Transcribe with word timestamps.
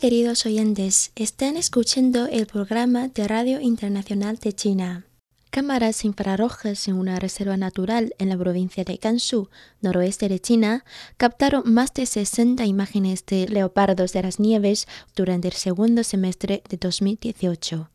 Queridos 0.00 0.46
oyentes, 0.46 1.10
están 1.16 1.56
escuchando 1.56 2.26
el 2.26 2.46
programa 2.46 3.08
de 3.08 3.26
Radio 3.26 3.60
Internacional 3.60 4.36
de 4.36 4.52
China. 4.52 5.06
Cámaras 5.50 6.04
infrarrojas 6.04 6.86
en 6.86 6.94
una 6.94 7.18
reserva 7.18 7.56
natural 7.56 8.14
en 8.18 8.28
la 8.28 8.38
provincia 8.38 8.84
de 8.84 8.94
Gansu, 8.96 9.50
noroeste 9.80 10.28
de 10.28 10.38
China, 10.38 10.84
captaron 11.16 11.64
más 11.66 11.92
de 11.94 12.06
60 12.06 12.64
imágenes 12.64 13.26
de 13.26 13.48
leopardos 13.48 14.12
de 14.12 14.22
las 14.22 14.38
nieves 14.38 14.86
durante 15.16 15.48
el 15.48 15.54
segundo 15.54 16.04
semestre 16.04 16.62
de 16.68 16.76
2018. 16.76 17.90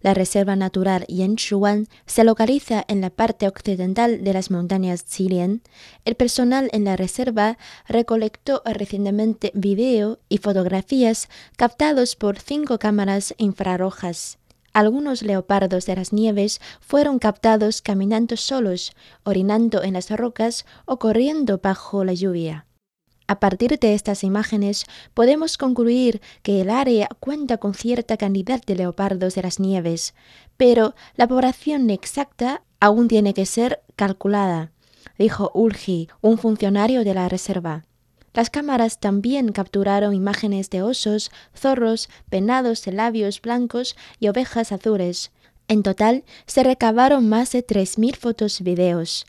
La 0.00 0.14
Reserva 0.14 0.56
Natural 0.56 1.04
Yanshuan 1.08 1.88
se 2.06 2.24
localiza 2.24 2.84
en 2.88 3.00
la 3.00 3.10
parte 3.10 3.48
occidental 3.48 4.22
de 4.22 4.32
las 4.32 4.50
montañas 4.50 5.04
Zilien. 5.04 5.62
El 6.04 6.14
personal 6.14 6.68
en 6.72 6.84
la 6.84 6.96
reserva 6.96 7.58
recolectó 7.88 8.62
recientemente 8.64 9.52
video 9.54 10.18
y 10.28 10.38
fotografías 10.38 11.28
captados 11.56 12.16
por 12.16 12.38
cinco 12.38 12.78
cámaras 12.78 13.34
infrarrojas. 13.38 14.38
Algunos 14.72 15.22
leopardos 15.22 15.86
de 15.86 15.96
las 15.96 16.12
nieves 16.12 16.60
fueron 16.80 17.18
captados 17.18 17.80
caminando 17.80 18.36
solos, 18.36 18.92
orinando 19.24 19.82
en 19.82 19.94
las 19.94 20.10
rocas 20.10 20.66
o 20.84 20.98
corriendo 20.98 21.58
bajo 21.62 22.04
la 22.04 22.12
lluvia. 22.12 22.65
A 23.28 23.40
partir 23.40 23.78
de 23.78 23.94
estas 23.94 24.22
imágenes 24.22 24.84
podemos 25.12 25.58
concluir 25.58 26.20
que 26.42 26.60
el 26.60 26.70
área 26.70 27.08
cuenta 27.18 27.58
con 27.58 27.74
cierta 27.74 28.16
cantidad 28.16 28.62
de 28.64 28.76
leopardos 28.76 29.34
de 29.34 29.42
las 29.42 29.58
nieves, 29.58 30.14
pero 30.56 30.94
la 31.16 31.26
población 31.26 31.90
exacta 31.90 32.62
aún 32.78 33.08
tiene 33.08 33.34
que 33.34 33.46
ser 33.46 33.82
calculada, 33.96 34.70
dijo 35.18 35.50
Ulgi, 35.54 36.08
un 36.20 36.38
funcionario 36.38 37.02
de 37.02 37.14
la 37.14 37.28
reserva. 37.28 37.84
Las 38.32 38.50
cámaras 38.50 39.00
también 39.00 39.50
capturaron 39.50 40.14
imágenes 40.14 40.68
de 40.70 40.82
osos, 40.82 41.30
zorros, 41.56 42.08
venados 42.30 42.84
de 42.84 42.92
labios 42.92 43.40
blancos 43.40 43.96
y 44.20 44.28
ovejas 44.28 44.72
azules. 44.72 45.32
En 45.68 45.82
total 45.82 46.22
se 46.46 46.62
recabaron 46.62 47.28
más 47.28 47.52
de 47.52 47.66
3.000 47.66 48.14
fotos 48.14 48.60
y 48.60 48.64
videos. 48.64 49.26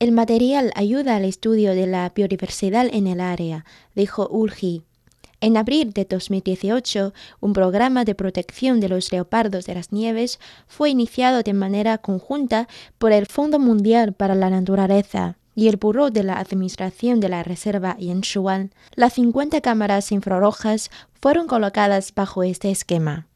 El 0.00 0.12
material 0.12 0.70
ayuda 0.76 1.16
al 1.16 1.24
estudio 1.24 1.74
de 1.74 1.88
la 1.88 2.12
biodiversidad 2.14 2.86
en 2.92 3.08
el 3.08 3.20
área, 3.20 3.64
dijo 3.96 4.28
Ulgi. 4.28 4.82
En 5.40 5.56
abril 5.56 5.92
de 5.92 6.04
2018, 6.04 7.12
un 7.40 7.52
programa 7.52 8.04
de 8.04 8.14
protección 8.14 8.78
de 8.78 8.88
los 8.88 9.10
leopardos 9.10 9.66
de 9.66 9.74
las 9.74 9.90
nieves 9.90 10.38
fue 10.68 10.90
iniciado 10.90 11.42
de 11.42 11.52
manera 11.52 11.98
conjunta 11.98 12.68
por 12.98 13.10
el 13.10 13.26
Fondo 13.26 13.58
Mundial 13.58 14.12
para 14.12 14.36
la 14.36 14.50
Naturaleza 14.50 15.36
y 15.56 15.66
el 15.66 15.78
Buró 15.78 16.10
de 16.10 16.22
la 16.22 16.38
Administración 16.38 17.18
de 17.18 17.30
la 17.30 17.42
Reserva 17.42 17.96
Yanshuan. 17.98 18.70
Las 18.94 19.14
50 19.14 19.60
cámaras 19.60 20.12
infrarrojas 20.12 20.90
fueron 21.20 21.48
colocadas 21.48 22.14
bajo 22.14 22.44
este 22.44 22.70
esquema. 22.70 23.27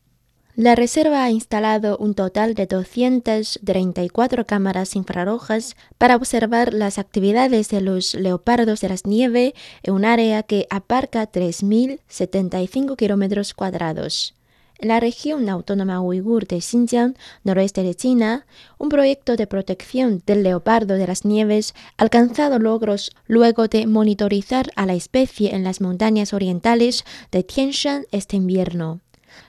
La 0.55 0.75
reserva 0.75 1.25
ha 1.25 1.31
instalado 1.31 1.97
un 1.97 2.13
total 2.13 2.53
de 2.55 2.67
234 2.67 4.45
cámaras 4.45 4.95
infrarrojas 4.97 5.77
para 5.97 6.15
observar 6.15 6.75
las 6.75 6.99
actividades 6.99 7.71
de 7.71 7.81
los 7.81 8.13
leopardos 8.13 8.83
de 8.83 8.91
las 8.91 9.07
nieves 9.07 9.55
en 9.83 9.95
un 9.95 10.05
área 10.05 10.43
que 10.43 10.67
abarca 10.69 11.33
3.075 11.33 12.97
kilómetros 12.97 13.55
cuadrados. 13.55 14.35
En 14.79 14.89
la 14.89 15.01
región 15.01 15.49
autónoma 15.49 16.03
uigur 16.03 16.47
de 16.47 16.61
Xinjiang, 16.61 17.17
noroeste 17.45 17.83
de 17.83 17.95
China, 17.95 18.45
un 18.77 18.91
proyecto 18.91 19.37
de 19.37 19.47
protección 19.47 20.23
del 20.27 20.43
leopardo 20.43 20.97
de 20.97 21.07
las 21.07 21.25
nieves 21.25 21.73
ha 21.97 22.03
alcanzado 22.03 22.59
logros 22.59 23.11
luego 23.27 23.69
de 23.69 23.87
monitorizar 23.87 24.71
a 24.77 24.85
la 24.85 24.93
especie 24.93 25.55
en 25.55 25.65
las 25.65 25.81
montañas 25.81 26.35
orientales 26.35 27.07
de 27.31 27.43
Tian 27.43 27.71
Shan 27.71 28.05
este 28.11 28.37
invierno. 28.37 29.01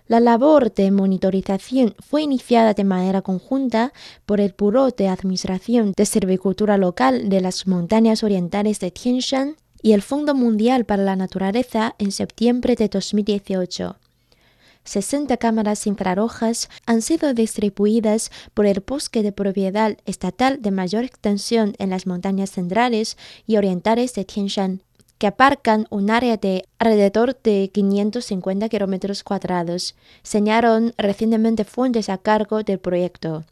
La 0.08 0.20
labor 0.20 0.74
de 0.74 0.92
monitorización 0.92 1.96
fue 2.00 2.22
iniciada 2.22 2.74
de 2.74 2.84
manera 2.84 3.22
conjunta 3.22 3.94
por 4.26 4.40
el 4.40 4.54
Buró 4.58 4.90
de 4.92 5.08
Administración 5.08 5.94
de 5.96 6.06
Servicultura 6.06 6.78
Local 6.78 7.30
de 7.30 7.42
las 7.42 7.68
Montañas 7.68 8.24
Orientales 8.24 8.80
de 8.80 8.92
Tian 8.92 9.20
Shan 9.20 9.56
y 9.82 9.94
el 9.94 10.02
Fondo 10.02 10.34
Mundial 10.34 10.86
para 10.86 11.04
la 11.04 11.16
Naturaleza 11.16 11.96
en 12.00 12.12
septiembre 12.12 12.76
de 12.76 12.88
2018. 12.88 13.98
60 14.86 15.38
cámaras 15.38 15.88
infrarrojas 15.88 16.70
han 16.86 17.02
sido 17.02 17.34
distribuidas 17.34 18.32
por 18.54 18.66
el 18.66 18.84
bosque 18.86 19.24
de 19.24 19.32
propiedad 19.32 19.98
estatal 20.06 20.62
de 20.62 20.72
mayor 20.72 21.04
extensión 21.06 21.74
en 21.80 21.90
las 21.90 22.06
montañas 22.06 22.52
centrales 22.52 23.18
y 23.48 23.58
orientales 23.58 24.14
de 24.14 24.26
Tian 24.26 24.48
Shan 24.48 24.82
que 25.24 25.28
aparcan 25.28 25.88
un 25.90 26.12
área 26.12 26.36
de 26.36 26.68
alrededor 26.80 27.42
de 27.42 27.72
550 27.74 28.68
kilómetros 28.68 29.24
cuadrados, 29.24 29.96
señalaron 30.22 30.94
recientemente 30.98 31.64
fuentes 31.64 32.10
a 32.10 32.18
cargo 32.18 32.62
del 32.64 32.78
proyecto. 32.78 33.46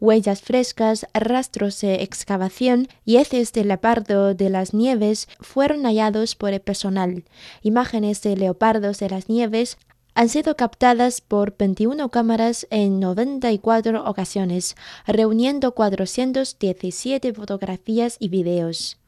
Huellas 0.00 0.40
frescas, 0.40 1.06
rastros 1.12 1.78
de 1.82 1.96
excavación 1.96 2.88
y 3.04 3.18
heces 3.18 3.52
de 3.52 3.66
leopardo 3.66 4.32
de 4.32 4.48
las 4.48 4.72
nieves 4.72 5.28
fueron 5.40 5.82
hallados 5.82 6.36
por 6.36 6.54
el 6.54 6.60
personal. 6.60 7.24
Imágenes 7.60 8.22
de 8.22 8.38
leopardos 8.38 8.98
de 8.98 9.10
las 9.10 9.28
nieves 9.28 9.76
han 10.14 10.30
sido 10.30 10.56
captadas 10.56 11.20
por 11.20 11.54
21 11.54 12.08
cámaras 12.08 12.66
en 12.70 12.98
94 12.98 14.08
ocasiones, 14.08 14.74
reuniendo 15.06 15.72
417 15.72 17.34
fotografías 17.34 18.16
y 18.18 18.30
videos. 18.30 18.99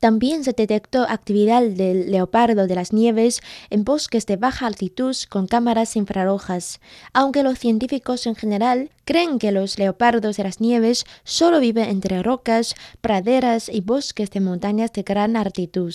También 0.00 0.44
se 0.44 0.52
detectó 0.52 1.02
actividad 1.08 1.62
del 1.62 2.10
leopardo 2.10 2.66
de 2.66 2.74
las 2.74 2.92
nieves 2.92 3.40
en 3.70 3.84
bosques 3.84 4.26
de 4.26 4.36
baja 4.36 4.66
altitud 4.66 5.16
con 5.28 5.46
cámaras 5.46 5.96
infrarrojas, 5.96 6.80
aunque 7.12 7.42
los 7.42 7.58
científicos 7.58 8.26
en 8.26 8.34
general 8.34 8.90
creen 9.04 9.38
que 9.38 9.52
los 9.52 9.78
leopardos 9.78 10.36
de 10.36 10.44
las 10.44 10.60
nieves 10.60 11.04
solo 11.24 11.60
viven 11.60 11.88
entre 11.88 12.22
rocas, 12.22 12.74
praderas 13.00 13.68
y 13.68 13.80
bosques 13.80 14.30
de 14.30 14.40
montañas 14.40 14.92
de 14.92 15.02
gran 15.02 15.36
altitud. 15.36 15.94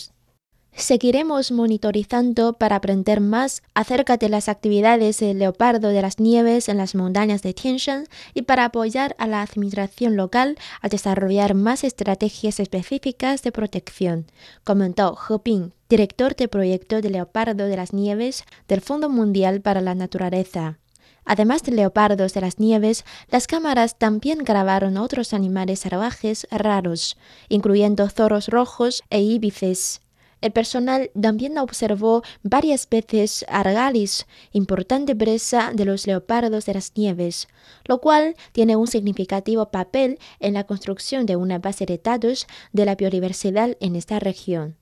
Seguiremos 0.73 1.51
monitorizando 1.51 2.53
para 2.53 2.77
aprender 2.77 3.19
más 3.19 3.61
acerca 3.73 4.17
de 4.17 4.29
las 4.29 4.47
actividades 4.47 5.19
del 5.19 5.39
leopardo 5.39 5.89
de 5.89 6.01
las 6.01 6.19
nieves 6.19 6.69
en 6.69 6.77
las 6.77 6.95
montañas 6.95 7.41
de 7.41 7.53
Tianshan 7.53 8.05
y 8.33 8.43
para 8.43 8.65
apoyar 8.65 9.15
a 9.19 9.27
la 9.27 9.41
administración 9.41 10.15
local 10.15 10.57
a 10.81 10.87
desarrollar 10.87 11.55
más 11.55 11.83
estrategias 11.83 12.59
específicas 12.59 13.43
de 13.43 13.51
protección, 13.51 14.25
comentó 14.63 15.17
He 15.29 15.71
director 15.89 16.35
de 16.35 16.47
proyecto 16.47 17.01
de 17.01 17.09
leopardo 17.09 17.65
de 17.65 17.75
las 17.75 17.91
nieves 17.91 18.45
del 18.67 18.81
Fondo 18.81 19.09
Mundial 19.09 19.61
para 19.61 19.81
la 19.81 19.93
Naturaleza. 19.93 20.79
Además 21.25 21.63
de 21.63 21.73
leopardos 21.73 22.33
de 22.33 22.41
las 22.41 22.59
nieves, 22.59 23.05
las 23.29 23.45
cámaras 23.45 23.97
también 23.97 24.39
grabaron 24.39 24.97
otros 24.97 25.33
animales 25.33 25.81
salvajes 25.81 26.47
raros, 26.49 27.17
incluyendo 27.49 28.09
zorros 28.09 28.47
rojos 28.47 29.03
e 29.09 29.21
íbices. 29.21 30.01
El 30.41 30.51
personal 30.51 31.11
también 31.19 31.57
observó 31.59 32.23
varias 32.41 32.89
veces 32.89 33.45
argalis, 33.47 34.25
importante 34.51 35.15
presa 35.15 35.71
de 35.73 35.85
los 35.85 36.07
leopardos 36.07 36.65
de 36.65 36.73
las 36.73 36.91
nieves, 36.95 37.47
lo 37.85 38.01
cual 38.01 38.35
tiene 38.51 38.75
un 38.75 38.87
significativo 38.87 39.69
papel 39.69 40.17
en 40.39 40.55
la 40.55 40.65
construcción 40.65 41.27
de 41.27 41.35
una 41.35 41.59
base 41.59 41.85
de 41.85 41.99
datos 42.03 42.47
de 42.73 42.85
la 42.85 42.95
biodiversidad 42.95 43.77
en 43.79 43.95
esta 43.95 44.19
región. 44.19 44.75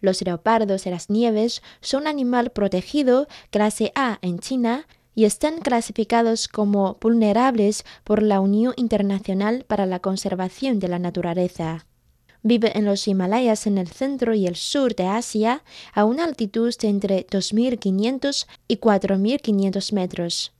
Los 0.00 0.22
leopardos 0.22 0.84
de 0.84 0.90
las 0.90 1.10
nieves 1.10 1.62
son 1.80 2.02
un 2.02 2.08
animal 2.08 2.50
protegido 2.50 3.26
clase 3.50 3.92
A 3.94 4.18
en 4.22 4.38
China 4.38 4.86
y 5.14 5.24
están 5.24 5.60
clasificados 5.60 6.48
como 6.48 6.96
vulnerables 7.00 7.84
por 8.04 8.22
la 8.22 8.40
Unión 8.40 8.72
Internacional 8.76 9.64
para 9.66 9.86
la 9.86 10.00
Conservación 10.00 10.78
de 10.78 10.88
la 10.88 10.98
Naturaleza. 10.98 11.86
Vive 12.42 12.76
en 12.76 12.84
los 12.84 13.06
Himalayas 13.06 13.66
en 13.66 13.78
el 13.78 13.88
centro 13.88 14.34
y 14.34 14.46
el 14.46 14.56
sur 14.56 14.94
de 14.94 15.06
Asia 15.06 15.62
a 15.94 16.04
una 16.04 16.24
altitud 16.24 16.74
de 16.76 16.88
entre 16.88 17.26
2.500 17.26 18.46
y 18.66 18.76
4.500 18.78 19.92
metros. 19.92 20.52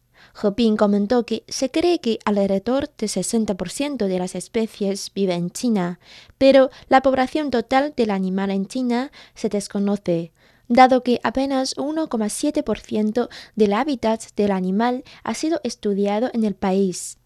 He 0.42 0.76
comentó 0.76 1.26
que 1.26 1.44
se 1.48 1.70
cree 1.70 2.00
que 2.00 2.18
alrededor 2.24 2.88
del 2.96 3.08
60% 3.08 4.06
de 4.06 4.18
las 4.18 4.34
especies 4.34 5.10
vive 5.14 5.34
en 5.34 5.50
China, 5.50 5.98
pero 6.38 6.70
la 6.88 7.02
población 7.02 7.50
total 7.50 7.92
del 7.96 8.10
animal 8.10 8.50
en 8.50 8.66
China 8.66 9.10
se 9.34 9.48
desconoce, 9.48 10.32
dado 10.68 11.02
que 11.02 11.20
apenas 11.22 11.76
1,7% 11.76 13.28
del 13.56 13.72
hábitat 13.72 14.22
del 14.36 14.52
animal 14.52 15.04
ha 15.22 15.34
sido 15.34 15.60
estudiado 15.64 16.30
en 16.32 16.44
el 16.44 16.54
país. 16.54 17.18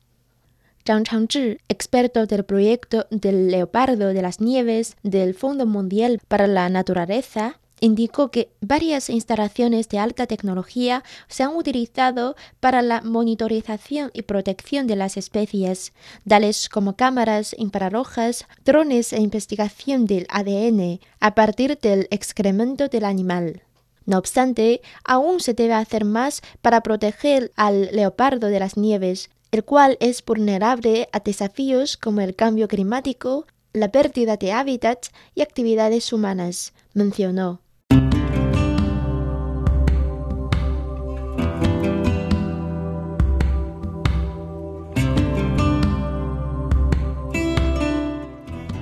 Zhang 0.87 1.03
Changzhi, 1.03 1.59
experto 1.69 2.27
del 2.27 2.45
proyecto 2.45 3.07
del 3.11 3.51
leopardo 3.51 4.15
de 4.15 4.23
las 4.23 4.41
nieves 4.41 4.97
del 5.03 5.35
Fondo 5.35 5.67
Mundial 5.67 6.21
para 6.29 6.47
la 6.47 6.69
Naturaleza, 6.69 7.59
indicó 7.81 8.31
que 8.31 8.51
varias 8.61 9.11
instalaciones 9.11 9.89
de 9.89 9.99
alta 9.99 10.29
tecnología 10.29 11.03
se 11.27 11.43
han 11.43 11.57
utilizado 11.57 12.37
para 12.61 12.83
la 12.83 13.03
monitorización 13.03 14.13
y 14.15 14.23
protección 14.23 14.87
de 14.87 14.95
las 14.95 15.17
especies, 15.17 15.93
tales 16.27 16.69
como 16.69 16.95
cámaras 16.95 17.57
infrarrojas, 17.59 18.47
drones 18.65 19.13
e 19.13 19.21
investigación 19.21 20.07
del 20.07 20.27
ADN 20.31 21.01
a 21.19 21.35
partir 21.35 21.79
del 21.81 22.07
excremento 22.13 22.87
del 22.87 23.07
animal. 23.07 23.63
No 24.05 24.19
obstante, 24.19 24.83
aún 25.05 25.41
se 25.41 25.53
debe 25.53 25.75
hacer 25.75 26.05
más 26.05 26.41
para 26.63 26.81
proteger 26.83 27.51
al 27.57 27.91
leopardo 27.93 28.47
de 28.47 28.61
las 28.61 28.77
nieves, 28.77 29.31
el 29.51 29.65
cual 29.65 29.97
es 30.01 30.25
vulnerable 30.25 31.09
a 31.13 31.21
desafíos 31.21 31.97
como 31.97 32.21
el 32.21 32.35
cambio 32.35 32.69
climático, 32.69 33.47
la 33.73 33.91
pérdida 33.93 34.37
de 34.37 34.53
hábitats 34.53 35.13
y 35.35 35.43
actividades 35.43 36.13
humanas, 36.13 36.73
mencionó. 36.95 37.61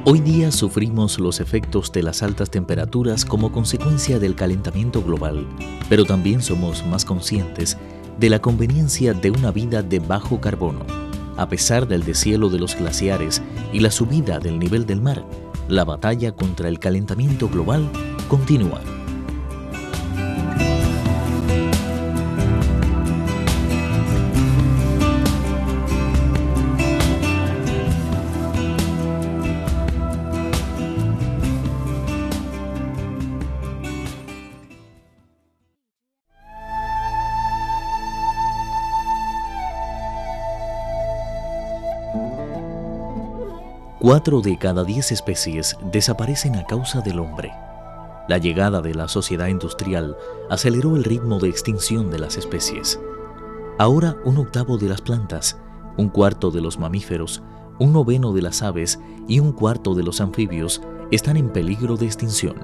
Hoy 0.07 0.21
día 0.21 0.53
sufrimos 0.53 1.19
los 1.19 1.41
efectos 1.41 1.91
de 1.91 2.03
las 2.03 2.23
altas 2.23 2.51
temperaturas 2.51 3.25
como 3.25 3.51
consecuencia 3.51 4.19
del 4.19 4.37
calentamiento 4.37 5.03
global, 5.03 5.47
pero 5.89 6.05
también 6.05 6.43
somos 6.43 6.85
más 6.85 7.07
conscientes 7.07 7.79
de 8.19 8.31
la 8.31 8.41
conveniencia 8.41 9.13
de 9.15 9.31
una 9.31 9.51
vida 9.51 9.83
de 9.83 9.99
bajo 9.99 10.41
carbono. 10.41 10.81
A 11.37 11.49
pesar 11.49 11.89
del 11.89 12.05
deshielo 12.05 12.49
de 12.49 12.59
los 12.59 12.77
glaciares 12.77 13.43
y 13.73 13.81
la 13.81 13.91
subida 13.91 14.39
del 14.39 14.59
nivel 14.59 14.87
del 14.87 15.01
mar, 15.01 15.25
la 15.69 15.85
batalla 15.85 16.33
contra 16.33 16.69
el 16.69 16.79
calentamiento 16.79 17.49
global 17.49 17.91
continúa. 18.29 18.81
Cuatro 44.05 44.43
de 44.43 44.59
cada 44.59 44.85
diez 44.85 45.12
especies 45.12 45.79
desaparecen 45.91 46.56
a 46.56 46.67
causa 46.67 47.01
del 47.01 47.19
hombre. 47.19 47.55
La 48.29 48.37
llegada 48.37 48.83
de 48.83 48.95
la 48.95 49.09
sociedad 49.09 49.47
industrial 49.47 50.15
aceleró 50.51 50.95
el 50.97 51.05
ritmo 51.05 51.39
de 51.39 51.49
extinción 51.49 52.11
de 52.11 52.19
las 52.19 52.37
especies. 52.37 53.01
Ahora 53.79 54.15
un 54.27 54.37
octavo 54.37 54.77
de 54.77 54.91
las 54.91 55.01
plantas, 55.01 55.59
un 55.97 56.11
cuarto 56.11 56.51
de 56.51 56.61
los 56.61 56.79
mamíferos, 56.79 57.43
un 57.79 57.95
noveno 57.95 58.35
de 58.35 58.43
las 58.43 58.61
aves 58.61 59.01
y 59.27 59.41
un 59.41 59.53
cuarto 59.53 59.95
de 59.95 60.03
los 60.03 60.21
anfibios 60.21 60.83
están 61.11 61.39
en 61.39 61.49
peligro 61.49 61.97
de 61.97 62.05
extinción. 62.05 62.56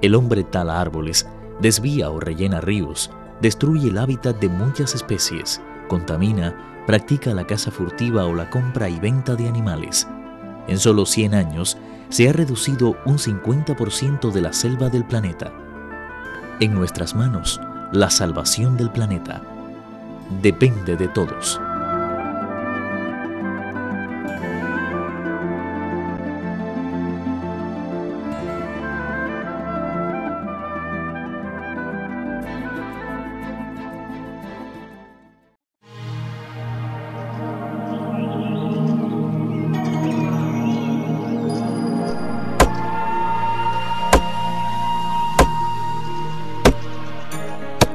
El 0.00 0.14
hombre 0.14 0.44
tala 0.44 0.80
árboles, 0.80 1.26
desvía 1.60 2.10
o 2.10 2.20
rellena 2.20 2.60
ríos, 2.60 3.10
destruye 3.40 3.88
el 3.88 3.98
hábitat 3.98 4.40
de 4.40 4.48
muchas 4.48 4.94
especies, 4.94 5.60
contamina, 5.88 6.73
practica 6.86 7.32
la 7.32 7.46
caza 7.46 7.70
furtiva 7.70 8.26
o 8.26 8.34
la 8.34 8.50
compra 8.50 8.88
y 8.88 8.98
venta 8.98 9.34
de 9.34 9.48
animales. 9.48 10.06
En 10.68 10.78
solo 10.78 11.06
100 11.06 11.34
años 11.34 11.78
se 12.08 12.28
ha 12.28 12.32
reducido 12.32 12.96
un 13.06 13.18
50% 13.18 14.30
de 14.30 14.40
la 14.40 14.52
selva 14.52 14.88
del 14.88 15.04
planeta. 15.04 15.52
En 16.60 16.74
nuestras 16.74 17.14
manos, 17.14 17.60
la 17.92 18.10
salvación 18.10 18.76
del 18.76 18.90
planeta 18.90 19.42
depende 20.42 20.96
de 20.96 21.08
todos. 21.08 21.60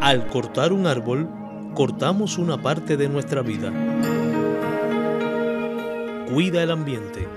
Al 0.09 0.25
cortar 0.25 0.73
un 0.73 0.87
árbol, 0.87 1.29
cortamos 1.75 2.39
una 2.39 2.59
parte 2.59 2.97
de 2.97 3.07
nuestra 3.07 3.43
vida. 3.43 3.71
Cuida 6.33 6.63
el 6.63 6.71
ambiente. 6.71 7.27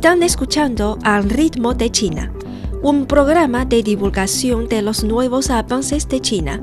Están 0.00 0.22
escuchando 0.22 0.98
Al 1.02 1.28
ritmo 1.28 1.74
de 1.74 1.90
China, 1.90 2.32
un 2.80 3.04
programa 3.04 3.66
de 3.66 3.82
divulgación 3.82 4.66
de 4.66 4.80
los 4.80 5.04
nuevos 5.04 5.50
avances 5.50 6.08
de 6.08 6.22
China, 6.22 6.58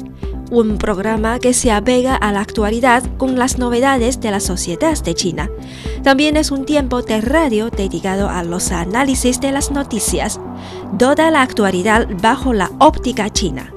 un 0.49 0.79
programa 0.79 1.37
que 1.37 1.53
se 1.53 1.71
apega 1.71 2.15
a 2.15 2.31
la 2.31 2.41
actualidad 2.41 3.03
con 3.17 3.37
las 3.37 3.59
novedades 3.59 4.19
de 4.21 4.31
la 4.31 4.39
sociedad 4.39 4.99
de 5.03 5.13
China. 5.13 5.51
También 6.01 6.35
es 6.35 6.49
un 6.49 6.65
tiempo 6.65 7.03
de 7.03 7.21
radio 7.21 7.69
dedicado 7.69 8.27
a 8.27 8.43
los 8.43 8.71
análisis 8.71 9.39
de 9.39 9.51
las 9.51 9.69
noticias, 9.69 10.39
toda 10.97 11.29
la 11.29 11.43
actualidad 11.43 12.07
bajo 12.19 12.53
la 12.53 12.71
óptica 12.79 13.29
china. 13.29 13.71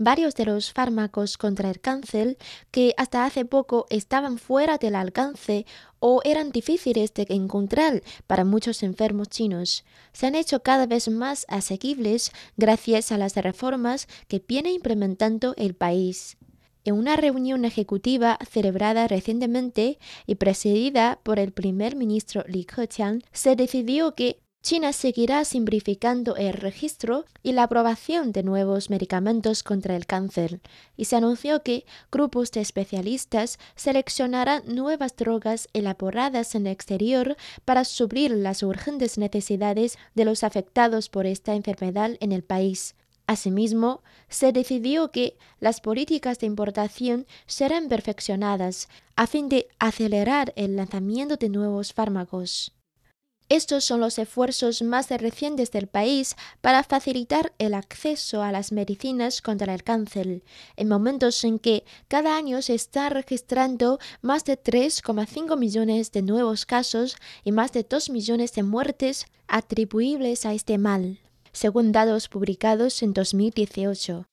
Varios 0.00 0.34
de 0.34 0.46
los 0.46 0.72
fármacos 0.72 1.36
contra 1.36 1.70
el 1.70 1.78
cáncer 1.78 2.38
que 2.70 2.94
hasta 2.96 3.26
hace 3.26 3.44
poco 3.44 3.86
estaban 3.90 4.38
fuera 4.38 4.78
del 4.78 4.94
alcance 4.96 5.66
o 5.98 6.22
eran 6.24 6.50
difíciles 6.50 7.12
de 7.12 7.26
encontrar 7.28 8.02
para 8.26 8.44
muchos 8.44 8.82
enfermos 8.82 9.28
chinos, 9.28 9.84
se 10.12 10.26
han 10.26 10.34
hecho 10.34 10.62
cada 10.62 10.86
vez 10.86 11.08
más 11.08 11.44
asequibles 11.48 12.32
gracias 12.56 13.12
a 13.12 13.18
las 13.18 13.36
reformas 13.36 14.08
que 14.26 14.42
viene 14.46 14.72
implementando 14.72 15.54
el 15.58 15.74
país. 15.74 16.38
En 16.82 16.94
una 16.94 17.16
reunión 17.16 17.66
ejecutiva 17.66 18.38
celebrada 18.50 19.06
recientemente 19.06 19.98
y 20.26 20.36
presidida 20.36 21.20
por 21.22 21.38
el 21.38 21.52
primer 21.52 21.94
ministro 21.94 22.42
Li 22.48 22.64
Keqiang, 22.64 23.22
se 23.32 23.54
decidió 23.54 24.14
que 24.14 24.40
China 24.62 24.92
seguirá 24.92 25.46
simplificando 25.46 26.36
el 26.36 26.52
registro 26.52 27.24
y 27.42 27.52
la 27.52 27.62
aprobación 27.62 28.30
de 28.30 28.42
nuevos 28.42 28.90
medicamentos 28.90 29.62
contra 29.62 29.96
el 29.96 30.04
cáncer, 30.04 30.60
y 30.98 31.06
se 31.06 31.16
anunció 31.16 31.62
que 31.62 31.86
grupos 32.12 32.52
de 32.52 32.60
especialistas 32.60 33.58
seleccionarán 33.74 34.62
nuevas 34.66 35.16
drogas 35.16 35.68
elaboradas 35.72 36.54
en 36.54 36.66
el 36.66 36.74
exterior 36.74 37.38
para 37.64 37.84
suplir 37.84 38.32
las 38.32 38.62
urgentes 38.62 39.16
necesidades 39.16 39.96
de 40.14 40.26
los 40.26 40.44
afectados 40.44 41.08
por 41.08 41.24
esta 41.24 41.54
enfermedad 41.54 42.18
en 42.20 42.30
el 42.30 42.44
país. 42.44 42.96
Asimismo, 43.26 44.02
se 44.28 44.52
decidió 44.52 45.10
que 45.10 45.38
las 45.58 45.80
políticas 45.80 46.38
de 46.38 46.46
importación 46.48 47.26
serán 47.46 47.88
perfeccionadas 47.88 48.88
a 49.16 49.26
fin 49.26 49.48
de 49.48 49.68
acelerar 49.78 50.52
el 50.56 50.76
lanzamiento 50.76 51.36
de 51.36 51.48
nuevos 51.48 51.94
fármacos. 51.94 52.74
Estos 53.50 53.84
son 53.84 53.98
los 53.98 54.16
esfuerzos 54.20 54.80
más 54.80 55.10
recientes 55.10 55.72
del 55.72 55.88
país 55.88 56.36
para 56.60 56.84
facilitar 56.84 57.52
el 57.58 57.74
acceso 57.74 58.44
a 58.44 58.52
las 58.52 58.70
medicinas 58.70 59.42
contra 59.42 59.74
el 59.74 59.82
cáncer, 59.82 60.44
en 60.76 60.88
momentos 60.88 61.42
en 61.42 61.58
que 61.58 61.84
cada 62.06 62.36
año 62.36 62.62
se 62.62 62.74
está 62.74 63.08
registrando 63.08 63.98
más 64.22 64.44
de 64.44 64.56
3,5 64.56 65.58
millones 65.58 66.12
de 66.12 66.22
nuevos 66.22 66.64
casos 66.64 67.16
y 67.42 67.50
más 67.50 67.72
de 67.72 67.82
2 67.82 68.10
millones 68.10 68.52
de 68.52 68.62
muertes 68.62 69.26
atribuibles 69.48 70.46
a 70.46 70.54
este 70.54 70.78
mal, 70.78 71.18
según 71.50 71.90
datos 71.90 72.28
publicados 72.28 73.02
en 73.02 73.12
2018. 73.12 74.29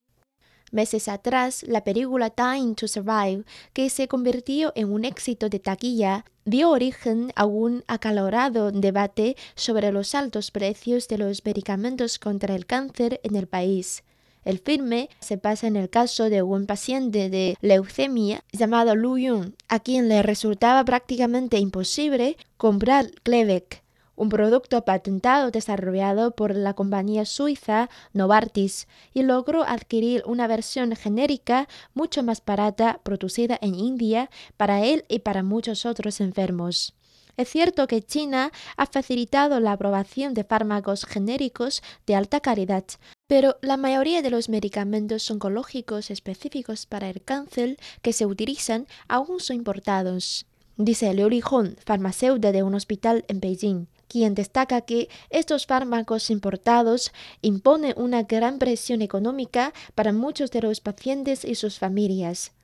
Meses 0.71 1.07
atrás, 1.07 1.63
la 1.67 1.83
película 1.83 2.29
Time 2.29 2.75
to 2.75 2.87
Survive, 2.87 3.45
que 3.73 3.89
se 3.89 4.07
convirtió 4.07 4.73
en 4.75 4.91
un 4.91 5.05
éxito 5.05 5.47
de 5.47 5.59
taquilla, 5.59 6.25
dio 6.43 6.69
origen 6.71 7.31
a 7.35 7.45
un 7.45 7.83
acalorado 7.87 8.71
debate 8.71 9.37
sobre 9.55 9.91
los 9.91 10.13
altos 10.13 10.51
precios 10.51 11.07
de 11.07 11.17
los 11.19 11.45
medicamentos 11.45 12.19
contra 12.19 12.55
el 12.55 12.65
cáncer 12.65 13.21
en 13.23 13.35
el 13.35 13.47
país. 13.47 14.03
El 14.43 14.59
filme 14.59 15.09
se 15.19 15.37
basa 15.37 15.67
en 15.67 15.75
el 15.75 15.89
caso 15.89 16.29
de 16.29 16.41
un 16.41 16.65
paciente 16.67 17.29
de 17.29 17.57
leucemia 17.61 18.43
llamado 18.51 18.95
Lu 18.95 19.17
Yun, 19.17 19.55
a 19.67 19.79
quien 19.79 20.07
le 20.07 20.21
resultaba 20.21 20.85
prácticamente 20.85 21.59
imposible 21.59 22.37
comprar 22.57 23.11
Gleevec 23.25 23.83
un 24.17 24.29
producto 24.29 24.83
patentado 24.83 25.51
desarrollado 25.51 26.31
por 26.31 26.53
la 26.55 26.73
compañía 26.73 27.23
suiza 27.23 27.89
Novartis 28.13 28.87
y 29.13 29.21
logró 29.21 29.63
adquirir 29.63 30.23
una 30.25 30.47
versión 30.47 30.93
genérica 30.95 31.69
mucho 31.93 32.23
más 32.23 32.43
barata 32.43 32.99
producida 33.03 33.57
en 33.61 33.75
India 33.75 34.29
para 34.57 34.83
él 34.83 35.05
y 35.07 35.19
para 35.19 35.43
muchos 35.43 35.85
otros 35.85 36.19
enfermos. 36.19 36.95
Es 37.37 37.49
cierto 37.49 37.85
que 37.85 38.01
China 38.01 38.51
ha 38.75 38.87
facilitado 38.87 39.59
la 39.59 39.73
aprobación 39.73 40.33
de 40.33 40.43
fármacos 40.43 41.05
genéricos 41.05 41.83
de 42.07 42.15
alta 42.15 42.39
calidad, 42.39 42.85
pero 43.27 43.57
la 43.61 43.77
mayoría 43.77 44.23
de 44.23 44.31
los 44.31 44.49
medicamentos 44.49 45.29
oncológicos 45.29 46.09
específicos 46.09 46.87
para 46.87 47.07
el 47.11 47.21
cáncer 47.21 47.77
que 48.01 48.13
se 48.13 48.25
utilizan 48.25 48.87
aún 49.07 49.39
son 49.39 49.57
importados. 49.57 50.47
Dice 50.77 51.13
Liu 51.13 51.29
Lihong, 51.29 51.75
farmacéutico 51.85 52.51
de 52.51 52.63
un 52.63 52.73
hospital 52.73 53.23
en 53.27 53.39
Beijing 53.39 53.87
quien 54.07 54.35
destaca 54.35 54.81
que 54.81 55.09
estos 55.29 55.65
fármacos 55.65 56.29
importados 56.29 57.11
imponen 57.41 57.93
una 57.97 58.23
gran 58.23 58.59
presión 58.59 59.01
económica 59.01 59.73
para 59.95 60.13
muchos 60.13 60.51
de 60.51 60.61
los 60.61 60.79
pacientes 60.81 61.45
y 61.45 61.55
sus 61.55 61.79
familias. 61.79 62.56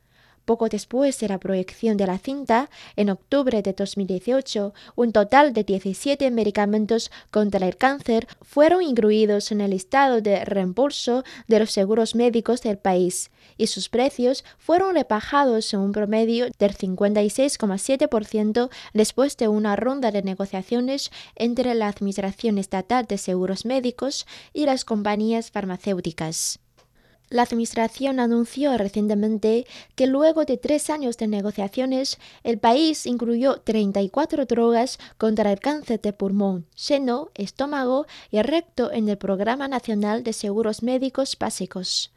Poco 0.44 0.68
después 0.68 1.18
de 1.20 1.28
la 1.28 1.38
proyección 1.38 1.96
de 1.96 2.06
la 2.06 2.18
cinta, 2.18 2.68
en 2.96 3.08
octubre 3.08 3.62
de 3.62 3.72
2018, 3.72 4.74
un 4.94 5.12
total 5.12 5.54
de 5.54 5.64
17 5.64 6.30
medicamentos 6.30 7.10
contra 7.30 7.66
el 7.66 7.76
cáncer 7.76 8.26
fueron 8.42 8.82
incluidos 8.82 9.52
en 9.52 9.62
el 9.62 9.70
listado 9.70 10.20
de 10.20 10.44
reembolso 10.44 11.24
de 11.48 11.60
los 11.60 11.70
seguros 11.70 12.14
médicos 12.14 12.60
del 12.60 12.76
país, 12.76 13.30
y 13.56 13.68
sus 13.68 13.88
precios 13.88 14.44
fueron 14.58 14.94
rebajados 14.96 15.72
en 15.72 15.80
un 15.80 15.92
promedio 15.92 16.46
del 16.58 16.76
56,7% 16.76 18.68
después 18.92 19.36
de 19.36 19.48
una 19.48 19.76
ronda 19.76 20.10
de 20.10 20.22
negociaciones 20.22 21.10
entre 21.36 21.74
la 21.74 21.88
Administración 21.88 22.58
Estatal 22.58 23.06
de 23.06 23.16
Seguros 23.18 23.64
Médicos 23.64 24.26
y 24.52 24.66
las 24.66 24.84
compañías 24.84 25.50
farmacéuticas. 25.50 26.60
La 27.34 27.42
Administración 27.42 28.20
anunció 28.20 28.78
recientemente 28.78 29.66
que 29.96 30.06
luego 30.06 30.44
de 30.44 30.56
tres 30.56 30.88
años 30.88 31.16
de 31.16 31.26
negociaciones, 31.26 32.20
el 32.44 32.58
país 32.58 33.06
incluyó 33.06 33.56
34 33.56 34.46
drogas 34.46 35.00
contra 35.18 35.50
el 35.50 35.58
cáncer 35.58 36.00
de 36.00 36.12
pulmón, 36.12 36.64
seno, 36.76 37.30
estómago 37.34 38.06
y 38.30 38.40
recto 38.42 38.92
en 38.92 39.08
el 39.08 39.18
Programa 39.18 39.66
Nacional 39.66 40.22
de 40.22 40.32
Seguros 40.32 40.84
Médicos 40.84 41.36
Básicos. 41.36 42.12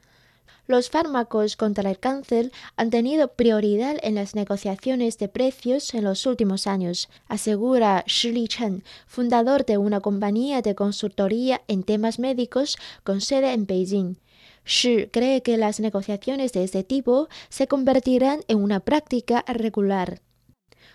Los 0.67 0.91
fármacos 0.91 1.55
contra 1.55 1.89
el 1.89 1.97
cáncer 1.97 2.51
han 2.75 2.91
tenido 2.91 3.29
prioridad 3.29 3.97
en 4.03 4.13
las 4.13 4.36
negociaciones 4.36 5.17
de 5.17 5.29
precios 5.29 5.95
en 5.95 6.03
los 6.03 6.27
últimos 6.27 6.67
años, 6.67 7.09
asegura 7.27 8.03
Shi 8.05 8.47
Chen, 8.47 8.83
fundador 9.07 9.65
de 9.65 9.79
una 9.79 10.00
compañía 10.00 10.62
de 10.62 10.75
consultoría 10.75 11.63
en 11.67 11.81
temas 11.81 12.19
médicos 12.19 12.77
con 13.03 13.19
sede 13.19 13.53
en 13.53 13.65
Beijing. 13.65 14.17
Shi 14.67 15.07
cree 15.07 15.41
que 15.41 15.55
las 15.55 15.79
negociaciones 15.79 16.51
de 16.51 16.65
este 16.65 16.83
tipo 16.83 17.29
se 17.47 17.67
convertirán 17.67 18.41
en 18.50 18.62
una 18.62 18.81
práctica 18.81 19.45
regular. 19.47 20.21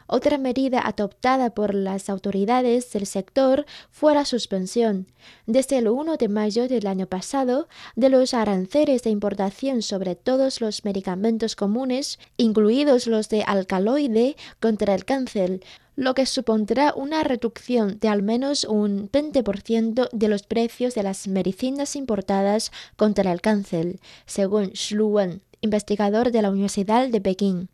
Otra 0.07 0.37
medida 0.37 0.81
adoptada 0.85 1.55
por 1.55 1.75
las 1.75 2.11
autoridades 2.11 2.93
del 2.93 3.07
sector 3.07 3.65
fue 3.91 4.13
la 4.15 4.27
suspensión, 4.27 5.07
desde 5.47 5.79
el 5.79 5.89
1 5.89 6.19
de 6.19 6.29
mayo 6.29 6.69
del 6.69 6.87
año 6.87 7.07
pasado, 7.07 7.67
de 7.97 8.11
los 8.11 8.35
aranceles 8.35 9.03
de 9.05 9.11
importación 9.11 9.81
sobre 9.81 10.15
todos 10.17 10.61
los 10.61 10.85
medicamentos 10.85 11.57
comunes, 11.57 12.19
incluidos 12.37 13.07
los 13.07 13.31
de 13.31 13.43
alcaloide 13.43 14.37
contra 14.61 14.95
el 14.95 15.07
cáncer, 15.07 15.61
lo 15.97 16.15
que 16.15 16.27
supondrá 16.27 16.95
una 16.95 17.23
reducción 17.23 17.99
de 18.01 18.09
al 18.09 18.23
menos 18.23 18.65
un 18.65 19.11
20% 19.11 20.09
de 20.11 20.29
los 20.29 20.43
precios 20.45 20.95
de 20.95 21.03
las 21.03 21.29
medicinas 21.29 21.97
importadas 21.97 22.73
contra 22.97 23.33
el 23.33 23.41
cáncer, 23.41 24.01
según 24.27 24.73
Xu 24.75 25.07
Wen, 25.07 25.43
investigador 25.61 26.33
de 26.33 26.43
la 26.43 26.51
Universidad 26.51 27.09
de 27.09 27.21
Pekín. 27.21 27.69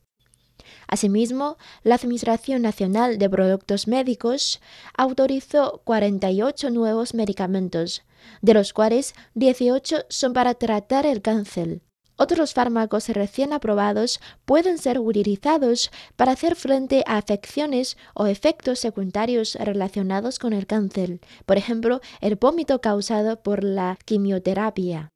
Asimismo, 0.87 1.57
la 1.83 1.95
Administración 1.95 2.63
Nacional 2.63 3.19
de 3.19 3.31
Productos 3.31 3.87
Médicos 3.87 4.61
autorizó 4.97 5.83
48 5.85 6.71
nuevos 6.71 7.15
medicamentos, 7.15 8.03
de 8.43 8.55
los 8.55 8.73
cuales 8.73 9.15
18 9.35 10.07
son 10.09 10.33
para 10.33 10.55
tratar 10.55 11.07
el 11.07 11.23
cáncer. 11.23 11.81
Otros 12.21 12.53
fármacos 12.53 13.09
recién 13.11 13.53
aprobados 13.53 14.19
pueden 14.45 14.79
ser 14.79 14.99
utilizados 14.99 15.93
para 16.17 16.33
hacer 16.33 16.57
frente 16.57 17.05
a 17.07 17.17
afecciones 17.17 17.97
o 18.13 18.27
efectos 18.27 18.81
secundarios 18.81 19.55
relacionados 19.55 20.41
con 20.41 20.53
el 20.53 20.67
cáncer, 20.67 21.21
por 21.47 21.59
ejemplo, 21.59 22.01
el 22.21 22.35
vómito 22.35 22.81
causado 22.81 23.41
por 23.41 23.63
la 23.63 23.97
quimioterapia. 24.05 25.11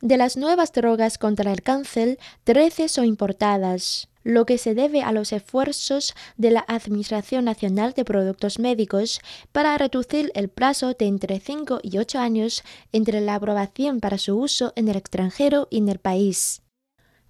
De 0.00 0.16
las 0.16 0.36
nuevas 0.36 0.72
drogas 0.72 1.18
contra 1.18 1.52
el 1.52 1.62
cáncer, 1.62 2.18
13 2.44 2.88
son 2.88 3.06
importadas 3.06 4.08
lo 4.24 4.46
que 4.46 4.58
se 4.58 4.74
debe 4.74 5.02
a 5.02 5.12
los 5.12 5.32
esfuerzos 5.32 6.14
de 6.36 6.50
la 6.50 6.64
Administración 6.68 7.44
Nacional 7.44 7.92
de 7.92 8.04
Productos 8.04 8.58
Médicos 8.58 9.20
para 9.52 9.76
reducir 9.78 10.32
el 10.34 10.48
plazo 10.48 10.94
de 10.94 11.06
entre 11.06 11.40
5 11.40 11.80
y 11.82 11.98
8 11.98 12.18
años 12.18 12.62
entre 12.92 13.20
la 13.20 13.34
aprobación 13.34 14.00
para 14.00 14.18
su 14.18 14.38
uso 14.38 14.72
en 14.76 14.88
el 14.88 14.96
extranjero 14.96 15.68
y 15.70 15.78
en 15.78 15.88
el 15.88 15.98
país. 15.98 16.62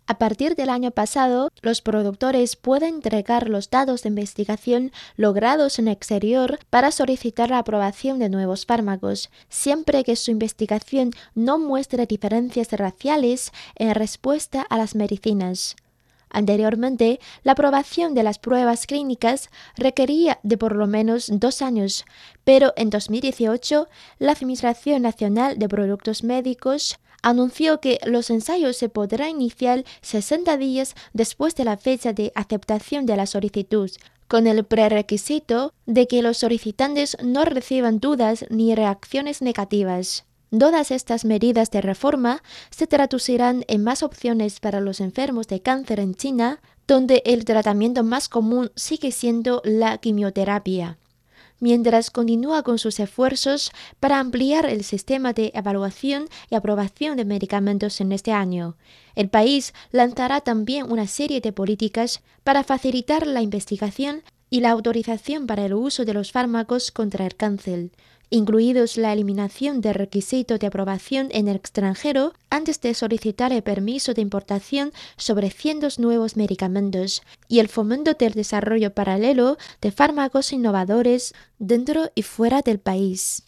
A 0.07 0.19
partir 0.19 0.57
del 0.57 0.69
año 0.69 0.91
pasado, 0.91 1.49
los 1.63 1.81
productores 1.81 2.57
pueden 2.57 2.97
entregar 2.97 3.49
los 3.49 3.71
datos 3.71 4.03
de 4.03 4.09
investigación 4.09 4.93
logrados 5.17 5.79
en 5.79 5.87
el 5.87 5.95
exterior 5.95 6.59
para 6.71 6.91
solicitar 6.91 7.51
la 7.51 7.59
aprobación 7.59 8.19
de 8.19 8.29
nuevos 8.29 8.67
fármacos, 8.67 9.31
siempre 9.49 10.03
que 10.03 10.17
su 10.17 10.33
investigación 10.33 11.13
no 11.35 11.59
muestre 11.59 12.07
diferencias 12.07 12.73
raciales 12.73 13.53
en 13.77 13.95
respuesta 13.95 14.63
a 14.69 14.77
las 14.77 14.97
medicinas. 14.97 15.77
Anteriormente, 16.33 17.21
la 17.45 17.53
aprobación 17.53 18.15
de 18.15 18.23
las 18.23 18.39
pruebas 18.39 18.87
clínicas 18.87 19.51
requería 19.77 20.41
de 20.43 20.57
por 20.57 20.75
lo 20.75 20.87
menos 20.87 21.29
dos 21.31 21.61
años, 21.61 22.07
pero 22.43 22.73
en 22.77 22.89
2018 22.89 23.87
la 24.19 24.33
Administración 24.33 25.03
Nacional 25.03 25.59
de 25.59 25.69
Productos 25.69 26.25
Médicos 26.25 26.99
anunció 27.23 27.81
que 27.81 27.99
los 28.07 28.31
ensayos 28.31 28.79
se 28.79 28.89
podrán 28.89 29.31
iniciar 29.31 29.85
60 30.01 30.57
días 30.57 30.95
después 31.13 31.55
de 31.55 31.65
la 31.65 31.77
fecha 31.77 32.15
de 32.15 32.33
aceptación 32.35 33.05
de 33.05 33.17
la 33.17 33.27
solicitud, 33.27 33.91
con 34.27 34.47
el 34.47 34.65
prerequisito 34.65 35.75
de 35.85 36.09
que 36.09 36.23
los 36.23 36.39
solicitantes 36.39 37.19
no 37.23 37.45
reciban 37.45 38.01
dudas 38.01 38.47
ni 38.49 38.75
reacciones 38.75 39.43
negativas. 39.43 40.25
Todas 40.57 40.91
estas 40.91 41.25
medidas 41.25 41.71
de 41.71 41.81
reforma 41.81 42.43
se 42.71 42.87
traducirán 42.87 43.65
en 43.69 43.83
más 43.83 44.03
opciones 44.03 44.61
para 44.61 44.81
los 44.81 45.01
enfermos 45.01 45.49
de 45.49 45.63
cáncer 45.63 45.99
en 45.99 46.15
China, 46.15 46.61
donde 46.87 47.23
el 47.25 47.47
tratamiento 47.47 48.05
más 48.05 48.29
común 48.29 48.71
sigue 48.77 49.13
siendo 49.13 49.63
la 49.65 49.97
quimioterapia. 49.97 50.99
Mientras 51.59 52.11
continúa 52.11 52.63
con 52.65 52.79
sus 52.79 53.01
esfuerzos 53.01 53.73
para 53.99 54.19
ampliar 54.19 54.67
el 54.67 54.85
sistema 54.85 55.33
de 55.33 55.53
evaluación 55.55 56.27
y 56.51 56.55
aprobación 56.55 57.17
de 57.17 57.25
medicamentos 57.25 58.01
en 58.03 58.13
este 58.13 58.33
año, 58.33 58.77
el 59.15 59.31
país 59.31 59.73
lanzará 59.91 60.43
también 60.43 60.93
una 60.93 61.07
serie 61.07 61.41
de 61.41 61.53
políticas 61.53 62.21
para 62.45 62.63
facilitar 62.63 63.27
la 63.27 63.41
investigación 63.41 64.23
y 64.51 64.61
la 64.61 64.71
autorización 64.71 65.47
para 65.47 65.65
el 65.65 65.73
uso 65.73 66.05
de 66.05 66.13
los 66.13 66.31
fármacos 66.31 66.91
contra 66.91 67.25
el 67.25 67.37
cáncer, 67.37 67.91
incluidos 68.33 68.97
la 68.97 69.13
eliminación 69.13 69.83
del 69.83 69.95
requisito 69.95 70.57
de 70.57 70.67
aprobación 70.67 71.29
en 71.33 71.49
el 71.49 71.57
extranjero 71.57 72.33
antes 72.49 72.81
de 72.81 72.95
solicitar 72.95 73.53
el 73.53 73.63
permiso 73.63 74.15
de 74.15 74.23
importación 74.23 74.93
sobre 75.19 75.51
cientos 75.51 75.99
nuevos 75.99 76.35
medicamentos 76.35 77.23
y 77.47 77.59
el 77.59 77.69
fomento 77.69 78.15
del 78.15 78.33
desarrollo 78.33 78.95
paralelo 78.95 79.59
de 79.83 79.93
fármacos 79.93 80.53
innovadores 80.55 81.35
dentro 81.59 82.11
y 82.15 82.23
fuera 82.23 82.63
del 82.63 82.79
país. 82.79 83.45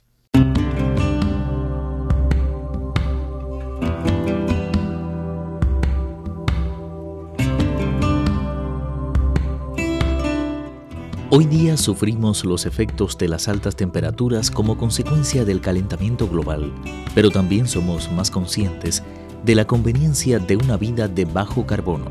Hoy 11.37 11.47
día 11.47 11.76
sufrimos 11.76 12.45
los 12.45 12.64
efectos 12.64 13.19
de 13.19 13.26
las 13.26 13.49
altas 13.49 13.75
temperaturas 13.75 14.53
como 14.53 14.79
consecuencia 14.79 15.45
del 15.45 15.61
calentamiento 15.61 16.29
global, 16.29 16.73
pero 17.12 17.29
también 17.33 17.67
somos 17.67 18.09
más 18.12 18.31
conscientes 18.31 19.03
de 19.45 19.57
la 19.57 19.67
conveniencia 19.67 20.38
de 20.38 20.55
una 20.55 20.76
vida 20.76 21.09
de 21.09 21.25
bajo 21.25 21.67
carbono. 21.67 22.05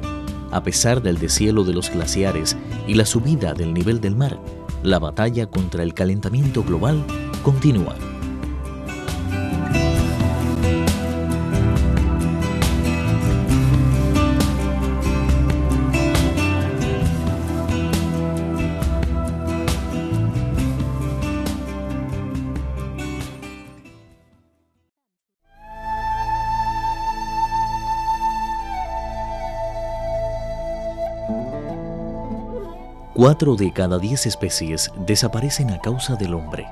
A 0.51 0.61
pesar 0.61 1.01
del 1.01 1.19
deshielo 1.19 1.63
de 1.63 1.71
los 1.71 1.89
glaciares 1.89 2.57
y 2.85 2.95
la 2.95 3.05
subida 3.05 3.53
del 3.53 3.73
nivel 3.73 4.01
del 4.01 4.17
mar, 4.17 4.37
la 4.83 4.99
batalla 4.99 5.45
contra 5.45 5.83
el 5.83 5.93
calentamiento 5.93 6.61
global 6.61 7.01
continúa. 7.45 7.95
Cuatro 33.15 33.55
de 33.55 33.71
cada 33.71 33.99
diez 33.99 34.25
especies 34.25 34.91
desaparecen 35.05 35.69
a 35.69 35.79
causa 35.79 36.15
del 36.15 36.33
hombre. 36.33 36.65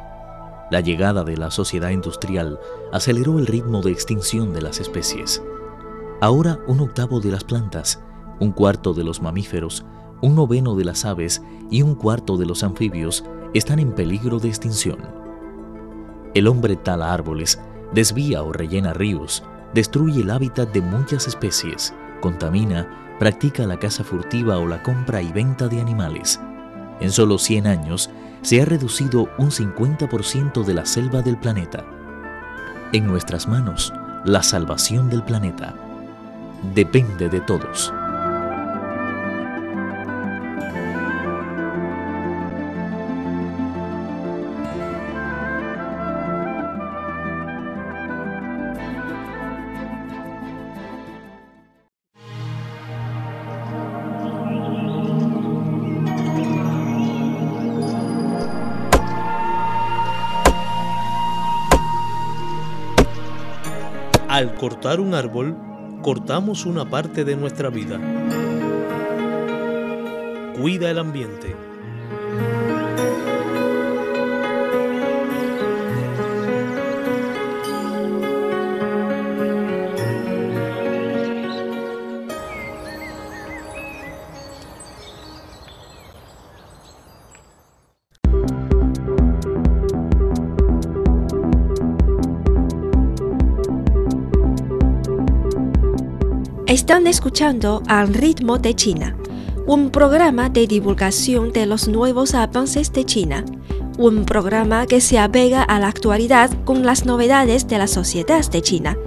La 0.72 0.82
llegada 0.82 1.24
de 1.24 1.38
la 1.38 1.52
sociedad 1.52 1.92
industrial 1.92 2.60
aceleró 2.92 3.38
el 3.38 3.46
ritmo 3.46 3.84
de 3.84 3.92
extinción 3.92 4.52
de 4.52 4.64
las 4.64 4.80
especies. 4.80 5.44
Ahora 6.20 6.58
un 6.66 6.80
octavo 6.80 7.20
de 7.20 7.30
las 7.30 7.44
plantas, 7.44 8.02
un 8.40 8.54
cuarto 8.54 8.96
de 8.96 9.04
los 9.04 9.22
mamíferos, 9.22 9.86
un 10.22 10.34
noveno 10.34 10.76
de 10.76 10.84
las 10.84 11.06
aves 11.06 11.44
y 11.70 11.84
un 11.84 11.94
cuarto 11.94 12.38
de 12.38 12.48
los 12.48 12.64
anfibios 12.64 13.24
están 13.54 13.78
en 13.78 13.92
peligro 13.92 14.40
de 14.40 14.48
extinción. 14.48 14.98
El 16.34 16.48
hombre 16.48 16.76
tala 16.76 17.14
árboles, 17.14 17.62
desvía 17.94 18.42
o 18.42 18.52
rellena 18.52 18.94
ríos, 18.94 19.44
destruye 19.76 20.22
el 20.22 20.32
hábitat 20.32 20.74
de 20.74 20.82
muchas 20.82 21.28
especies, 21.28 21.94
contamina, 22.20 23.11
practica 23.22 23.68
la 23.68 23.78
caza 23.78 24.04
furtiva 24.04 24.58
o 24.58 24.66
la 24.66 24.82
compra 24.82 25.22
y 25.22 25.32
venta 25.32 25.68
de 25.68 25.80
animales. 25.80 26.40
En 27.00 27.12
solo 27.12 27.38
100 27.38 27.68
años 27.68 28.10
se 28.42 28.60
ha 28.60 28.66
reducido 28.66 29.30
un 29.38 29.52
50% 29.52 30.64
de 30.66 30.74
la 30.74 30.88
selva 30.88 31.22
del 31.22 31.38
planeta. 31.38 31.86
En 32.92 33.06
nuestras 33.06 33.48
manos, 33.48 33.94
la 34.26 34.42
salvación 34.42 35.12
del 35.12 35.22
planeta 35.22 35.76
depende 36.74 37.30
de 37.30 37.42
todos. 37.42 37.94
Cortar 64.62 65.00
un 65.00 65.16
árbol, 65.16 65.58
cortamos 66.04 66.68
una 66.68 66.88
parte 66.88 67.26
de 67.26 67.36
nuestra 67.36 67.72
vida. 67.72 68.00
Cuida 70.56 70.92
el 70.92 71.00
ambiente. 71.00 71.56
Están 96.92 97.08
escuchando 97.08 97.82
Al 97.88 98.14
ritmo 98.14 98.58
de 98.58 98.76
China, 98.76 99.16
un 99.66 99.92
programa 99.92 100.50
de 100.50 100.68
divulgación 100.68 101.54
de 101.54 101.66
los 101.66 101.88
nuevos 101.88 102.36
avances 102.36 102.92
de 102.92 103.06
China, 103.06 103.46
un 103.98 104.26
programa 104.26 104.86
que 104.88 105.00
se 105.00 105.18
apega 105.18 105.64
a 105.64 105.80
la 105.80 105.88
actualidad 105.88 106.52
con 106.66 106.86
las 106.86 107.06
novedades 107.06 107.66
de 107.70 107.78
la 107.78 107.88
sociedad 107.88 108.46
de 108.52 108.62
China. 108.62 108.98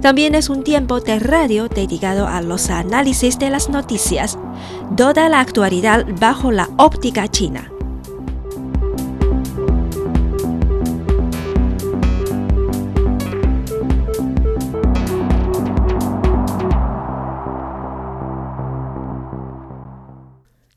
También 0.00 0.36
es 0.36 0.50
un 0.50 0.62
tiempo 0.62 1.00
de 1.00 1.18
radio 1.18 1.66
dedicado 1.66 2.28
a 2.28 2.42
los 2.42 2.70
análisis 2.70 3.40
de 3.40 3.50
las 3.50 3.68
noticias, 3.68 4.38
toda 4.96 5.28
la 5.28 5.40
actualidad 5.40 6.06
bajo 6.20 6.52
la 6.52 6.70
óptica 6.76 7.26
china. 7.26 7.72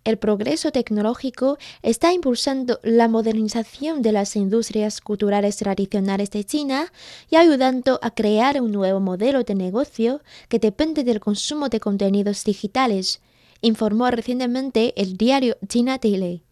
El 0.05 0.17
progreso 0.17 0.71
tecnológico 0.71 1.57
está 1.81 2.13
impulsando 2.13 2.79
la 2.83 3.07
modernización 3.07 4.03
de 4.03 4.11
las 4.11 4.35
industrias 4.35 5.01
culturales 5.01 5.57
tradicionales 5.57 6.29
de 6.29 6.43
China 6.43 6.93
y 7.29 7.35
ayudando 7.35 7.99
a 8.01 8.11
crear 8.11 8.61
un 8.61 8.71
nuevo 8.71 8.99
modelo 8.99 9.43
de 9.43 9.55
negocio 9.55 10.21
que 10.47 10.59
depende 10.59 11.03
del 11.03 11.19
consumo 11.19 11.69
de 11.69 11.79
contenidos 11.79 12.43
digitales, 12.43 13.19
informó 13.61 14.09
recientemente 14.11 14.93
el 14.95 15.17
diario 15.17 15.57
China 15.67 15.97
Daily. 16.01 16.43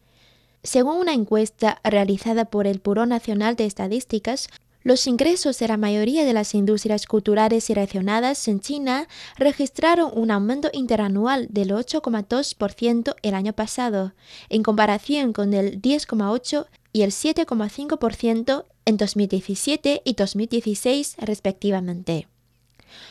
Según 0.64 0.98
una 0.98 1.14
encuesta 1.14 1.80
realizada 1.84 2.46
por 2.46 2.68
el 2.68 2.80
Buró 2.80 3.06
Nacional 3.06 3.56
de 3.56 3.66
Estadísticas, 3.66 4.48
los 4.84 5.08
ingresos 5.08 5.58
de 5.60 5.68
la 5.68 5.78
mayoría 5.78 6.26
de 6.26 6.34
las 6.34 6.54
industrias 6.54 7.06
culturales 7.06 7.70
y 7.70 7.74
relacionadas 7.74 8.48
en 8.48 8.60
China 8.60 9.08
registraron 9.38 10.12
un 10.14 10.30
aumento 10.30 10.70
interanual 10.74 11.48
del 11.50 11.72
8,2% 11.72 13.16
el 13.22 13.34
año 13.34 13.54
pasado, 13.54 14.14
en 14.50 14.62
comparación 14.64 15.34
con 15.34 15.54
el 15.54 15.82
10,8% 15.82 16.68
y 16.92 17.02
el 17.02 17.12
7,5% 17.12 18.66
en 18.86 18.98
2017 18.98 20.02
y 20.06 20.14
2016 20.14 21.16
respectivamente. 21.18 22.28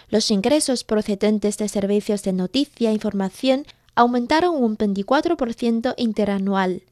Los 0.09 0.31
ingresos 0.31 0.85
procedentes 0.85 1.57
de 1.57 1.69
servicios 1.69 2.23
de 2.23 2.33
noticia 2.33 2.91
e 2.91 2.95
información 2.95 3.67
aumentaron 3.95 4.55
un 4.63 4.77
24% 4.77 5.95
interanual, 5.97 6.83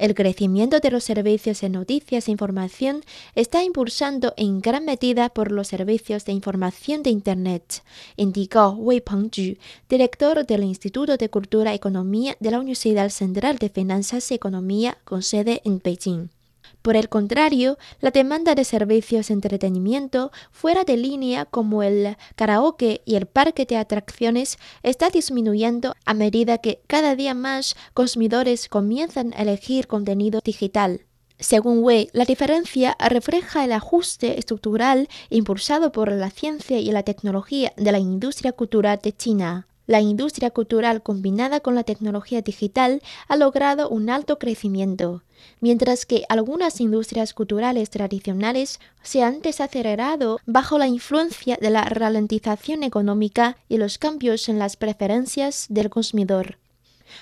el 0.00 0.14
crecimiento 0.14 0.80
de 0.80 0.90
los 0.90 1.04
servicios 1.04 1.60
de 1.60 1.68
noticias 1.68 2.26
e 2.26 2.30
información 2.30 3.02
está 3.34 3.62
impulsado 3.62 4.32
en 4.38 4.62
gran 4.62 4.86
medida 4.86 5.28
por 5.28 5.52
los 5.52 5.68
servicios 5.68 6.24
de 6.24 6.32
información 6.32 7.02
de 7.02 7.10
Internet, 7.10 7.82
indicó 8.16 8.70
Wei 8.70 9.02
Pengju, 9.02 9.58
director 9.90 10.46
del 10.46 10.64
Instituto 10.64 11.18
de 11.18 11.28
Cultura 11.28 11.72
y 11.72 11.76
Economía 11.76 12.34
de 12.40 12.50
la 12.50 12.60
Universidad 12.60 13.10
Central 13.10 13.58
de 13.58 13.68
Finanzas 13.68 14.30
y 14.30 14.34
Economía 14.34 14.96
con 15.04 15.22
sede 15.22 15.60
en 15.64 15.80
Beijing. 15.84 16.39
Por 16.82 16.96
el 16.96 17.08
contrario, 17.08 17.78
la 18.00 18.10
demanda 18.10 18.54
de 18.54 18.64
servicios 18.64 19.28
de 19.28 19.34
entretenimiento 19.34 20.32
fuera 20.50 20.84
de 20.84 20.96
línea 20.96 21.44
como 21.44 21.82
el 21.82 22.16
karaoke 22.36 23.02
y 23.04 23.16
el 23.16 23.26
parque 23.26 23.66
de 23.66 23.76
atracciones 23.76 24.58
está 24.82 25.10
disminuyendo 25.10 25.94
a 26.04 26.14
medida 26.14 26.58
que 26.58 26.82
cada 26.86 27.16
día 27.16 27.34
más 27.34 27.76
consumidores 27.94 28.68
comienzan 28.68 29.32
a 29.34 29.42
elegir 29.42 29.86
contenido 29.86 30.40
digital. 30.44 31.02
Según 31.38 31.82
Wei, 31.82 32.10
la 32.12 32.26
diferencia 32.26 32.96
refleja 33.00 33.64
el 33.64 33.72
ajuste 33.72 34.38
estructural 34.38 35.08
impulsado 35.30 35.90
por 35.90 36.12
la 36.12 36.30
ciencia 36.30 36.78
y 36.78 36.92
la 36.92 37.02
tecnología 37.02 37.72
de 37.78 37.92
la 37.92 37.98
industria 37.98 38.52
cultural 38.52 38.98
de 39.02 39.16
China. 39.16 39.66
La 39.90 40.00
industria 40.00 40.50
cultural 40.50 41.02
combinada 41.02 41.58
con 41.58 41.74
la 41.74 41.82
tecnología 41.82 42.42
digital 42.42 43.02
ha 43.26 43.34
logrado 43.34 43.88
un 43.88 44.08
alto 44.08 44.38
crecimiento, 44.38 45.24
mientras 45.58 46.06
que 46.06 46.22
algunas 46.28 46.80
industrias 46.80 47.34
culturales 47.34 47.90
tradicionales 47.90 48.78
se 49.02 49.24
han 49.24 49.42
desacelerado 49.42 50.38
bajo 50.46 50.78
la 50.78 50.86
influencia 50.86 51.58
de 51.60 51.70
la 51.70 51.82
ralentización 51.82 52.84
económica 52.84 53.56
y 53.68 53.78
los 53.78 53.98
cambios 53.98 54.48
en 54.48 54.60
las 54.60 54.76
preferencias 54.76 55.66
del 55.68 55.90
consumidor. 55.90 56.58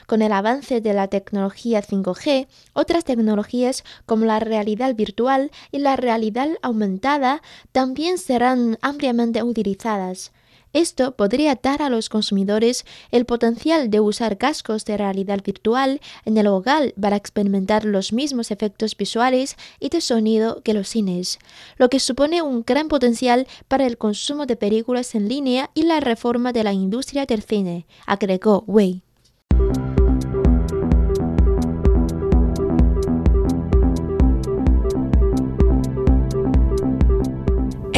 Con 0.07 0.20
el 0.20 0.33
avance 0.33 0.83
de 0.83 0.92
la 0.92 1.09
tecnología 1.09 1.83
5G, 1.83 2.48
otras 2.74 3.04
tecnologías 3.04 3.83
como 4.04 4.26
la 4.26 4.40
realidad 4.40 4.94
virtual 4.94 5.50
y 5.72 5.78
la 5.78 5.96
realidad 5.96 6.50
aumentada 6.61 7.40
también 7.72 8.18
serán 8.18 8.76
ampliamente 8.83 9.42
utilizadas. 9.42 10.33
Esto 10.72 11.12
podría 11.12 11.59
dar 11.61 11.83
a 11.83 11.88
los 11.88 12.09
consumidores 12.09 12.85
el 13.11 13.24
potencial 13.24 13.90
de 13.90 14.00
usar 14.00 14.38
cascos 14.38 14.85
de 14.85 14.96
realidad 14.96 15.42
virtual 15.42 16.00
en 16.24 16.37
el 16.37 16.46
hogar 16.46 16.92
para 17.00 17.16
experimentar 17.16 17.85
los 17.85 18.12
mismos 18.12 18.50
efectos 18.50 18.96
visuales 18.96 19.57
y 19.81 19.88
de 19.88 20.00
sonido 20.00 20.62
que 20.62 20.74
los 20.74 20.88
cines, 20.88 21.38
lo 21.76 21.88
que 21.88 22.00
supone 22.00 22.42
un 22.42 22.64
gran 22.66 22.88
potencial 22.88 23.46
para 23.68 23.87
el 23.87 23.98
consumo 23.98 24.46
de 24.46 24.57
películas 24.57 25.14
en 25.14 25.28
línea 25.28 25.70
y 25.74 25.83
la 25.83 26.00
reforma 26.00 26.52
de 26.52 26.64
la 26.64 26.72
industria 26.72 27.26
del 27.26 27.42
cine, 27.42 27.87
agregó 28.07 28.64
Wei. 28.66 29.02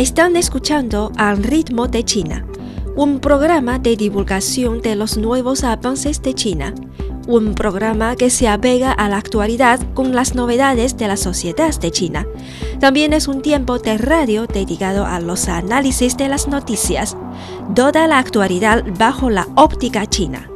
Están 0.01 0.35
escuchando 0.37 1.13
Al 1.19 1.43
ritmo 1.43 1.87
de 1.87 2.03
China, 2.05 2.47
un 2.97 3.21
programa 3.21 3.79
de 3.79 3.97
divulgación 3.97 4.83
de 4.83 4.97
los 4.97 5.17
nuevos 5.17 5.65
avances 5.65 6.23
de 6.23 6.35
China, 6.35 6.75
un 7.27 7.55
programa 7.55 8.17
que 8.17 8.31
se 8.31 8.49
apega 8.49 8.93
a 8.93 9.09
la 9.09 9.19
actualidad 9.19 9.81
con 9.95 10.15
las 10.15 10.35
novedades 10.35 10.97
de 10.97 11.09
la 11.09 11.17
sociedad 11.17 11.79
de 11.79 11.91
China. 11.91 12.27
También 12.81 13.13
es 13.13 13.29
un 13.29 13.43
tiempo 13.43 13.79
de 13.79 13.99
radio 13.99 14.47
dedicado 14.47 15.07
a 15.07 15.21
los 15.21 15.49
análisis 15.49 16.17
de 16.17 16.29
las 16.29 16.49
noticias, 16.49 17.17
toda 17.75 18.07
la 18.07 18.19
actualidad 18.19 18.85
bajo 18.99 19.31
la 19.31 19.47
óptica 19.55 20.07
china. 20.07 20.50